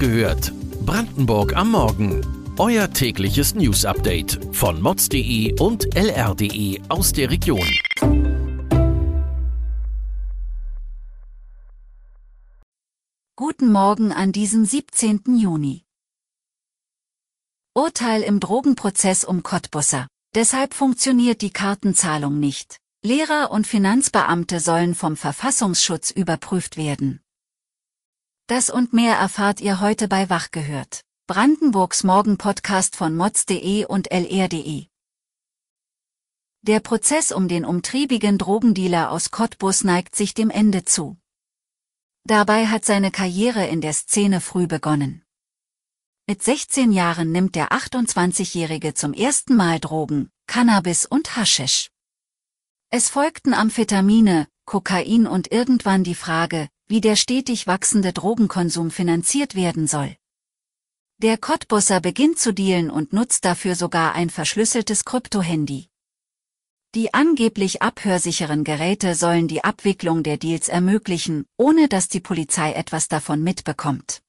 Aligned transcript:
gehört. 0.00 0.52
Brandenburg 0.84 1.54
am 1.54 1.72
Morgen. 1.72 2.26
Euer 2.58 2.90
tägliches 2.90 3.54
News-Update 3.54 4.40
von 4.52 4.80
mods.de 4.80 5.60
und 5.60 5.94
lr.de 5.94 6.80
aus 6.88 7.12
der 7.12 7.30
Region. 7.30 7.68
Guten 13.36 13.70
Morgen 13.70 14.12
an 14.12 14.32
diesem 14.32 14.64
17. 14.64 15.36
Juni. 15.38 15.84
Urteil 17.74 18.22
im 18.22 18.40
Drogenprozess 18.40 19.24
um 19.24 19.42
Cottbusser. 19.42 20.08
Deshalb 20.34 20.74
funktioniert 20.74 21.42
die 21.42 21.50
Kartenzahlung 21.50 22.40
nicht. 22.40 22.78
Lehrer 23.04 23.50
und 23.50 23.66
Finanzbeamte 23.66 24.60
sollen 24.60 24.94
vom 24.94 25.16
Verfassungsschutz 25.16 26.10
überprüft 26.10 26.76
werden. 26.76 27.20
Das 28.50 28.68
und 28.68 28.92
mehr 28.92 29.14
erfahrt 29.14 29.60
ihr 29.60 29.78
heute 29.78 30.08
bei 30.08 30.28
Wach 30.28 30.50
gehört. 30.50 31.02
Brandenburgs 31.28 32.02
Morgen-Podcast 32.02 32.96
von 32.96 33.16
mods.de 33.16 33.84
und 33.84 34.10
lr.de. 34.10 34.86
Der 36.62 36.80
Prozess 36.80 37.30
um 37.30 37.46
den 37.46 37.64
umtriebigen 37.64 38.38
Drogendealer 38.38 39.12
aus 39.12 39.30
Cottbus 39.30 39.84
neigt 39.84 40.16
sich 40.16 40.34
dem 40.34 40.50
Ende 40.50 40.84
zu. 40.84 41.16
Dabei 42.24 42.66
hat 42.66 42.84
seine 42.84 43.12
Karriere 43.12 43.68
in 43.68 43.80
der 43.80 43.92
Szene 43.92 44.40
früh 44.40 44.66
begonnen. 44.66 45.22
Mit 46.26 46.42
16 46.42 46.90
Jahren 46.90 47.30
nimmt 47.30 47.54
der 47.54 47.68
28-Jährige 47.68 48.94
zum 48.94 49.12
ersten 49.12 49.54
Mal 49.54 49.78
Drogen, 49.78 50.28
Cannabis 50.48 51.06
und 51.06 51.36
Haschisch. 51.36 51.92
Es 52.88 53.10
folgten 53.10 53.54
Amphetamine, 53.54 54.48
Kokain 54.64 55.28
und 55.28 55.52
irgendwann 55.52 56.02
die 56.02 56.16
Frage, 56.16 56.68
wie 56.90 57.00
der 57.00 57.14
stetig 57.14 57.68
wachsende 57.68 58.12
Drogenkonsum 58.12 58.90
finanziert 58.90 59.54
werden 59.54 59.86
soll. 59.86 60.16
Der 61.18 61.38
Cottbusser 61.38 62.00
beginnt 62.00 62.40
zu 62.40 62.52
dealen 62.52 62.90
und 62.90 63.12
nutzt 63.12 63.44
dafür 63.44 63.76
sogar 63.76 64.16
ein 64.16 64.28
verschlüsseltes 64.28 65.04
Kryptohandy. 65.04 65.86
Die 66.96 67.14
angeblich 67.14 67.80
abhörsicheren 67.80 68.64
Geräte 68.64 69.14
sollen 69.14 69.46
die 69.46 69.62
Abwicklung 69.62 70.24
der 70.24 70.36
Deals 70.36 70.68
ermöglichen, 70.68 71.46
ohne 71.56 71.86
dass 71.86 72.08
die 72.08 72.18
Polizei 72.18 72.72
etwas 72.72 73.06
davon 73.06 73.40
mitbekommt. 73.44 74.22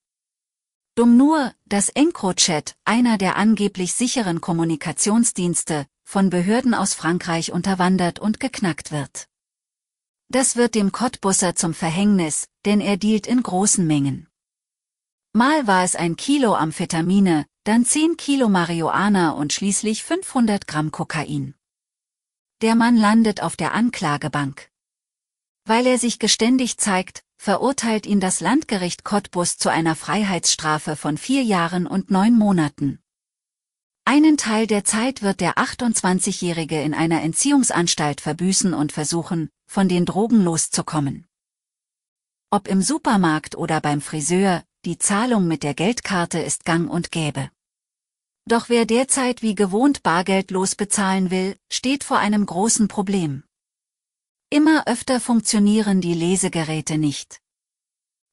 Dumm 0.93 1.17
nur, 1.17 1.55
dass 1.65 1.89
EncroChat, 1.89 2.75
einer 2.85 3.17
der 3.17 3.37
angeblich 3.37 3.93
sicheren 3.93 4.39
Kommunikationsdienste, 4.39 5.87
von 6.03 6.29
Behörden 6.29 6.75
aus 6.75 6.93
Frankreich 6.93 7.51
unterwandert 7.51 8.19
und 8.19 8.39
geknackt 8.39 8.91
wird. 8.91 9.30
Das 10.31 10.55
wird 10.55 10.75
dem 10.75 10.93
Cottbusser 10.93 11.55
zum 11.55 11.73
Verhängnis, 11.73 12.47
denn 12.63 12.79
er 12.79 12.95
dealt 12.95 13.27
in 13.27 13.43
großen 13.43 13.85
Mengen. 13.85 14.29
Mal 15.33 15.67
war 15.67 15.83
es 15.83 15.97
ein 15.97 16.15
Kilo 16.15 16.55
Amphetamine, 16.55 17.45
dann 17.65 17.83
10 17.83 18.15
Kilo 18.15 18.47
Marihuana 18.47 19.31
und 19.31 19.51
schließlich 19.51 20.05
500 20.05 20.67
Gramm 20.67 20.93
Kokain. 20.93 21.55
Der 22.61 22.75
Mann 22.75 22.95
landet 22.95 23.43
auf 23.43 23.57
der 23.57 23.73
Anklagebank. 23.73 24.69
Weil 25.65 25.85
er 25.85 25.97
sich 25.97 26.17
geständig 26.17 26.77
zeigt, 26.77 27.23
verurteilt 27.37 28.05
ihn 28.05 28.21
das 28.21 28.39
Landgericht 28.39 29.03
Cottbus 29.03 29.57
zu 29.57 29.67
einer 29.67 29.97
Freiheitsstrafe 29.97 30.95
von 30.95 31.17
vier 31.17 31.43
Jahren 31.43 31.85
und 31.87 32.09
neun 32.09 32.37
Monaten. 32.37 32.99
Einen 34.05 34.37
Teil 34.37 34.65
der 34.65 34.85
Zeit 34.85 35.21
wird 35.23 35.41
der 35.41 35.57
28-Jährige 35.57 36.81
in 36.81 36.93
einer 36.93 37.21
Entziehungsanstalt 37.21 38.21
verbüßen 38.21 38.73
und 38.73 38.93
versuchen, 38.93 39.49
von 39.71 39.87
den 39.87 40.05
Drogen 40.05 40.43
loszukommen. 40.43 41.25
Ob 42.49 42.67
im 42.67 42.81
Supermarkt 42.81 43.55
oder 43.55 43.79
beim 43.79 44.01
Friseur, 44.01 44.65
die 44.83 44.97
Zahlung 44.97 45.47
mit 45.47 45.63
der 45.63 45.73
Geldkarte 45.73 46.39
ist 46.39 46.65
gang 46.65 46.91
und 46.91 47.09
gäbe. 47.09 47.49
Doch 48.45 48.67
wer 48.67 48.85
derzeit 48.85 49.41
wie 49.41 49.55
gewohnt 49.55 50.03
bargeldlos 50.03 50.75
bezahlen 50.75 51.31
will, 51.31 51.55
steht 51.71 52.03
vor 52.03 52.17
einem 52.17 52.45
großen 52.45 52.89
Problem. 52.89 53.43
Immer 54.49 54.87
öfter 54.87 55.21
funktionieren 55.21 56.01
die 56.01 56.15
Lesegeräte 56.15 56.97
nicht. 56.97 57.39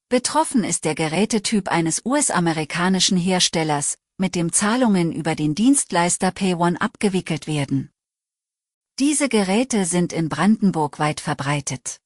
Betroffen 0.09 0.65
ist 0.65 0.85
der 0.85 0.97
Gerätetyp 0.97 1.69
eines 1.69 2.05
US-amerikanischen 2.05 3.17
Herstellers, 3.17 3.97
mit 4.17 4.35
dem 4.35 4.53
Zahlungen 4.53 5.13
über 5.13 5.37
den 5.37 5.55
Dienstleister 5.55 6.33
PayOne 6.33 6.81
abgewickelt 6.81 7.47
werden. 7.47 7.93
Diese 8.99 9.29
Geräte 9.29 9.85
sind 9.85 10.13
in 10.13 10.29
Brandenburg 10.29 10.99
weit 10.99 11.21
verbreitet. 11.21 12.01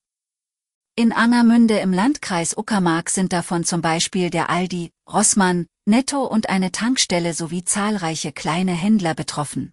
In 0.95 1.13
Angermünde 1.13 1.79
im 1.79 1.91
Landkreis 1.91 2.55
Uckermark 2.55 3.09
sind 3.09 3.33
davon 3.33 3.65
zum 3.65 3.81
Beispiel 3.81 4.29
der 4.29 4.51
Aldi, 4.51 4.93
Rossmann, 5.11 5.67
Netto 5.87 6.27
und 6.27 6.51
eine 6.51 6.71
Tankstelle 6.71 7.33
sowie 7.33 7.65
zahlreiche 7.65 8.31
kleine 8.31 8.73
Händler 8.73 9.15
betroffen. 9.15 9.73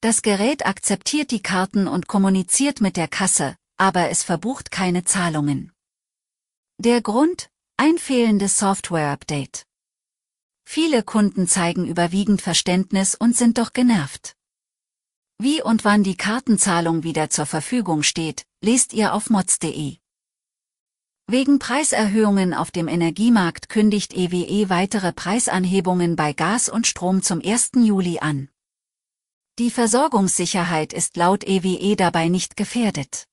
Das 0.00 0.22
Gerät 0.22 0.64
akzeptiert 0.64 1.30
die 1.30 1.42
Karten 1.42 1.86
und 1.86 2.08
kommuniziert 2.08 2.80
mit 2.80 2.96
der 2.96 3.08
Kasse, 3.08 3.54
aber 3.76 4.08
es 4.08 4.22
verbucht 4.22 4.70
keine 4.70 5.04
Zahlungen. 5.04 5.70
Der 6.78 7.02
Grund? 7.02 7.50
Ein 7.76 7.98
fehlendes 7.98 8.56
Software-Update. 8.56 9.66
Viele 10.64 11.02
Kunden 11.02 11.46
zeigen 11.46 11.86
überwiegend 11.86 12.40
Verständnis 12.40 13.14
und 13.14 13.36
sind 13.36 13.58
doch 13.58 13.74
genervt. 13.74 14.34
Wie 15.38 15.62
und 15.62 15.84
wann 15.84 16.02
die 16.02 16.16
Kartenzahlung 16.16 17.02
wieder 17.02 17.28
zur 17.28 17.44
Verfügung 17.44 18.02
steht, 18.02 18.46
lest 18.62 18.94
ihr 18.94 19.12
auf 19.12 19.28
mods.de. 19.28 19.96
Wegen 21.28 21.58
Preiserhöhungen 21.58 22.54
auf 22.54 22.70
dem 22.70 22.88
Energiemarkt 22.88 23.68
kündigt 23.68 24.14
EWE 24.14 24.70
weitere 24.70 25.12
Preisanhebungen 25.12 26.16
bei 26.16 26.32
Gas 26.32 26.70
und 26.70 26.86
Strom 26.86 27.20
zum 27.20 27.42
1. 27.44 27.72
Juli 27.74 28.18
an. 28.20 28.48
Die 29.58 29.70
Versorgungssicherheit 29.70 30.94
ist 30.94 31.16
laut 31.16 31.44
EWE 31.44 31.96
dabei 31.96 32.28
nicht 32.28 32.56
gefährdet. 32.56 33.26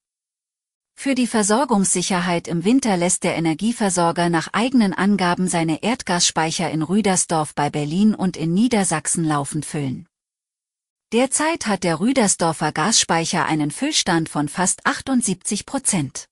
Für 0.96 1.16
die 1.16 1.28
Versorgungssicherheit 1.28 2.50
im 2.50 2.66
Winter 2.66 2.98
lässt 2.98 3.24
der 3.24 3.36
Energieversorger 3.36 4.30
nach 4.30 4.50
eigenen 4.52 4.94
Angaben 4.94 5.48
seine 5.48 5.84
Erdgasspeicher 5.84 6.70
in 6.70 6.82
Rüdersdorf 6.82 7.56
bei 7.56 7.70
Berlin 7.70 8.14
und 8.14 8.36
in 8.36 8.54
Niedersachsen 8.54 9.24
laufend 9.24 9.66
füllen. 9.66 10.08
Derzeit 11.14 11.68
hat 11.68 11.84
der 11.84 12.00
Rüdersdorfer 12.00 12.72
Gasspeicher 12.72 13.46
einen 13.46 13.70
Füllstand 13.70 14.30
von 14.30 14.50
fast 14.50 14.84
78 14.88 15.68
Prozent. 15.68 16.28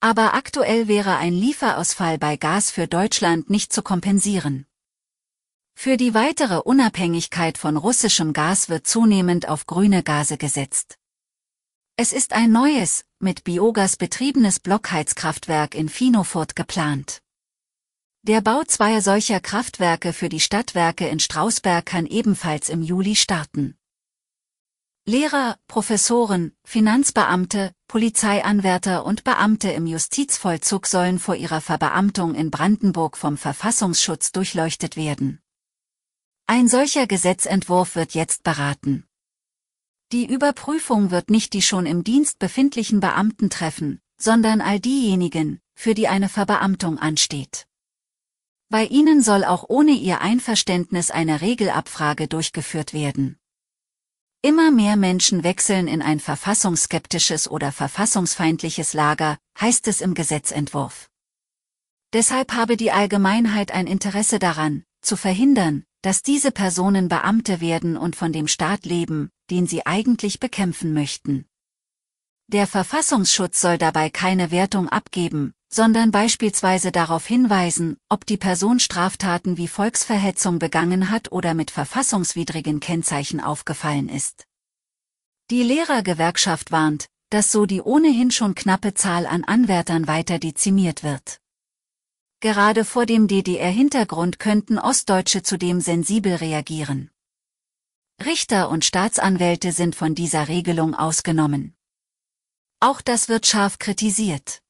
Aber 0.00 0.32
aktuell 0.32 0.88
wäre 0.88 1.18
ein 1.18 1.34
Lieferausfall 1.34 2.16
bei 2.16 2.38
Gas 2.38 2.70
für 2.70 2.86
Deutschland 2.88 3.50
nicht 3.50 3.74
zu 3.74 3.82
kompensieren. 3.82 4.64
Für 5.74 5.98
die 5.98 6.14
weitere 6.14 6.62
Unabhängigkeit 6.62 7.58
von 7.58 7.76
russischem 7.76 8.32
Gas 8.32 8.70
wird 8.70 8.86
zunehmend 8.86 9.48
auf 9.48 9.66
grüne 9.66 10.02
Gase 10.02 10.38
gesetzt. 10.38 10.96
Es 11.96 12.14
ist 12.14 12.32
ein 12.32 12.52
neues, 12.52 13.04
mit 13.18 13.44
Biogas 13.44 13.98
betriebenes 13.98 14.60
Blockheizkraftwerk 14.60 15.74
in 15.74 15.90
Finofurt 15.90 16.56
geplant. 16.56 17.20
Der 18.26 18.40
Bau 18.40 18.64
zweier 18.64 19.02
solcher 19.02 19.38
Kraftwerke 19.38 20.14
für 20.14 20.30
die 20.30 20.40
Stadtwerke 20.40 21.06
in 21.06 21.20
Strausberg 21.20 21.84
kann 21.84 22.06
ebenfalls 22.06 22.70
im 22.70 22.80
Juli 22.80 23.16
starten. 23.16 23.76
Lehrer, 25.04 25.58
Professoren, 25.68 26.56
Finanzbeamte, 26.64 27.74
Polizeianwärter 27.86 29.04
und 29.04 29.24
Beamte 29.24 29.72
im 29.72 29.86
Justizvollzug 29.86 30.86
sollen 30.86 31.18
vor 31.18 31.34
ihrer 31.34 31.60
Verbeamtung 31.60 32.34
in 32.34 32.50
Brandenburg 32.50 33.18
vom 33.18 33.36
Verfassungsschutz 33.36 34.32
durchleuchtet 34.32 34.96
werden. 34.96 35.42
Ein 36.46 36.66
solcher 36.66 37.06
Gesetzentwurf 37.06 37.94
wird 37.94 38.14
jetzt 38.14 38.42
beraten. 38.42 39.04
Die 40.12 40.24
Überprüfung 40.24 41.10
wird 41.10 41.28
nicht 41.28 41.52
die 41.52 41.60
schon 41.60 41.84
im 41.84 42.04
Dienst 42.04 42.38
befindlichen 42.38 43.00
Beamten 43.00 43.50
treffen, 43.50 44.00
sondern 44.16 44.62
all 44.62 44.80
diejenigen, 44.80 45.60
für 45.74 45.92
die 45.92 46.08
eine 46.08 46.30
Verbeamtung 46.30 46.98
ansteht. 46.98 47.66
Bei 48.74 48.86
ihnen 48.86 49.22
soll 49.22 49.44
auch 49.44 49.66
ohne 49.68 49.92
ihr 49.92 50.20
Einverständnis 50.20 51.12
eine 51.12 51.42
Regelabfrage 51.42 52.26
durchgeführt 52.26 52.92
werden. 52.92 53.38
Immer 54.42 54.72
mehr 54.72 54.96
Menschen 54.96 55.44
wechseln 55.44 55.86
in 55.86 56.02
ein 56.02 56.18
verfassungsskeptisches 56.18 57.48
oder 57.48 57.70
verfassungsfeindliches 57.70 58.92
Lager, 58.92 59.38
heißt 59.60 59.86
es 59.86 60.00
im 60.00 60.14
Gesetzentwurf. 60.14 61.08
Deshalb 62.12 62.52
habe 62.52 62.76
die 62.76 62.90
Allgemeinheit 62.90 63.70
ein 63.70 63.86
Interesse 63.86 64.40
daran, 64.40 64.82
zu 65.02 65.16
verhindern, 65.16 65.84
dass 66.02 66.22
diese 66.22 66.50
Personen 66.50 67.06
Beamte 67.06 67.60
werden 67.60 67.96
und 67.96 68.16
von 68.16 68.32
dem 68.32 68.48
Staat 68.48 68.86
leben, 68.86 69.30
den 69.52 69.68
sie 69.68 69.86
eigentlich 69.86 70.40
bekämpfen 70.40 70.92
möchten. 70.92 71.46
Der 72.48 72.66
Verfassungsschutz 72.66 73.60
soll 73.60 73.78
dabei 73.78 74.10
keine 74.10 74.50
Wertung 74.50 74.88
abgeben, 74.88 75.54
sondern 75.74 76.12
beispielsweise 76.12 76.92
darauf 76.92 77.26
hinweisen, 77.26 77.96
ob 78.08 78.26
die 78.26 78.36
Person 78.36 78.78
Straftaten 78.78 79.56
wie 79.56 79.66
Volksverhetzung 79.66 80.60
begangen 80.60 81.10
hat 81.10 81.32
oder 81.32 81.54
mit 81.54 81.72
verfassungswidrigen 81.72 82.78
Kennzeichen 82.78 83.40
aufgefallen 83.40 84.08
ist. 84.08 84.46
Die 85.50 85.64
Lehrergewerkschaft 85.64 86.70
warnt, 86.70 87.08
dass 87.30 87.50
so 87.50 87.66
die 87.66 87.82
ohnehin 87.82 88.30
schon 88.30 88.54
knappe 88.54 88.94
Zahl 88.94 89.26
an 89.26 89.42
Anwärtern 89.42 90.06
weiter 90.06 90.38
dezimiert 90.38 91.02
wird. 91.02 91.40
Gerade 92.38 92.84
vor 92.84 93.04
dem 93.04 93.26
DDR-Hintergrund 93.26 94.38
könnten 94.38 94.78
Ostdeutsche 94.78 95.42
zudem 95.42 95.80
sensibel 95.80 96.36
reagieren. 96.36 97.10
Richter 98.24 98.68
und 98.68 98.84
Staatsanwälte 98.84 99.72
sind 99.72 99.96
von 99.96 100.14
dieser 100.14 100.46
Regelung 100.46 100.94
ausgenommen. 100.94 101.74
Auch 102.78 103.00
das 103.00 103.28
wird 103.28 103.46
scharf 103.46 103.78
kritisiert. 103.78 104.63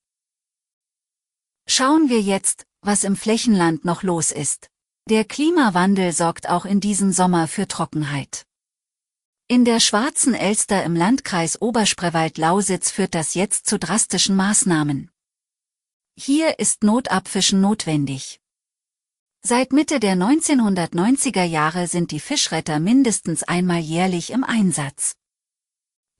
Schauen 1.76 2.08
wir 2.08 2.20
jetzt, 2.20 2.66
was 2.82 3.02
im 3.02 3.16
Flächenland 3.16 3.84
noch 3.84 4.04
los 4.04 4.30
ist. 4.30 4.70
Der 5.10 5.24
Klimawandel 5.24 6.12
sorgt 6.12 6.48
auch 6.48 6.66
in 6.66 6.78
diesem 6.78 7.10
Sommer 7.10 7.48
für 7.48 7.66
Trockenheit. 7.66 8.46
In 9.48 9.64
der 9.64 9.80
Schwarzen 9.80 10.34
Elster 10.34 10.84
im 10.84 10.94
Landkreis 10.94 11.60
Oberspreewald-Lausitz 11.60 12.92
führt 12.92 13.16
das 13.16 13.34
jetzt 13.34 13.66
zu 13.66 13.80
drastischen 13.80 14.36
Maßnahmen. 14.36 15.10
Hier 16.16 16.60
ist 16.60 16.84
Notabfischen 16.84 17.60
notwendig. 17.60 18.38
Seit 19.42 19.72
Mitte 19.72 19.98
der 19.98 20.14
1990er 20.14 21.42
Jahre 21.42 21.88
sind 21.88 22.12
die 22.12 22.20
Fischretter 22.20 22.78
mindestens 22.78 23.42
einmal 23.42 23.80
jährlich 23.80 24.30
im 24.30 24.44
Einsatz. 24.44 25.16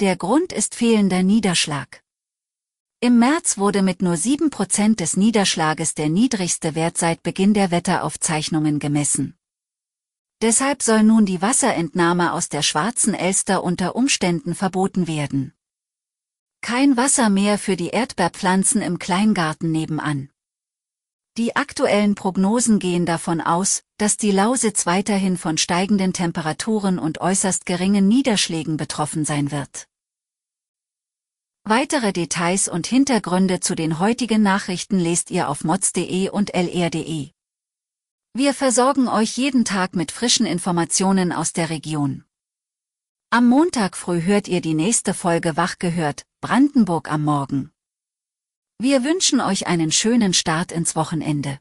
Der 0.01 0.17
Grund 0.17 0.53
ist 0.53 0.75
fehlender 0.75 1.23
Niederschlag. 1.23 2.04
Im 3.05 3.19
März 3.19 3.59
wurde 3.59 3.83
mit 3.83 4.01
nur 4.01 4.15
7% 4.15 4.97
des 4.97 5.19
Niederschlages 5.19 5.93
der 5.93 6.09
niedrigste 6.09 6.75
Wert 6.75 6.97
seit 6.97 7.23
Beginn 7.23 7.53
der 7.53 7.71
Wetteraufzeichnungen 7.71 8.79
gemessen. 8.79 9.37
Deshalb 10.41 10.83
soll 10.83 11.03
nun 11.03 11.27
die 11.27 11.43
Wasserentnahme 11.43 12.33
aus 12.33 12.49
der 12.49 12.62
Schwarzen 12.62 13.12
Elster 13.12 13.62
unter 13.62 13.95
Umständen 13.95 14.55
verboten 14.55 15.06
werden. 15.06 15.53
Kein 16.62 16.97
Wasser 16.97 17.29
mehr 17.29 17.59
für 17.59 17.77
die 17.77 17.89
Erdbeerpflanzen 17.89 18.81
im 18.81 18.99
Kleingarten 18.99 19.71
nebenan. 19.71 20.31
Die 21.37 21.56
aktuellen 21.56 22.15
Prognosen 22.15 22.79
gehen 22.79 23.05
davon 23.05 23.43
aus, 23.43 23.83
dass 23.99 24.17
die 24.17 24.31
Lausitz 24.31 24.87
weiterhin 24.87 25.37
von 25.37 25.59
steigenden 25.59 26.15
Temperaturen 26.15 26.99
und 26.99 27.21
äußerst 27.21 27.67
geringen 27.67 28.09
Niederschlägen 28.09 28.79
betroffen 28.79 29.27
sein 29.27 29.51
wird. 29.51 29.89
Weitere 31.66 32.12
Details 32.12 32.69
und 32.69 32.87
Hintergründe 32.87 33.58
zu 33.58 33.75
den 33.75 33.99
heutigen 33.99 34.43
Nachrichten 34.43 34.99
lest 34.99 35.31
ihr 35.31 35.49
auf 35.49 35.64
mods.de 35.64 36.28
und 36.28 36.55
lr.de. 36.55 37.31
Wir 38.34 38.52
versorgen 38.52 39.08
euch 39.08 39.38
jeden 39.38 39.64
Tag 39.64 39.96
mit 39.96 40.12
frischen 40.12 40.44
Informationen 40.44 41.32
aus 41.32 41.55
der 41.55 41.70
Region. 41.70 42.26
Am 43.31 43.49
Montag 43.49 43.96
früh 43.96 44.20
hört 44.20 44.46
ihr 44.46 44.61
die 44.61 44.75
nächste 44.75 45.14
Folge 45.14 45.56
Wach 45.56 45.78
gehört, 45.78 46.26
Brandenburg 46.43 47.11
am 47.11 47.25
Morgen. 47.25 47.72
Wir 48.78 49.02
wünschen 49.02 49.40
euch 49.40 49.67
einen 49.67 49.90
schönen 49.90 50.34
Start 50.34 50.70
ins 50.70 50.94
Wochenende. 50.96 51.60